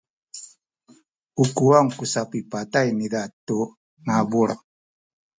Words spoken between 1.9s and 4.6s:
ku sapipatay niza tu ngabul.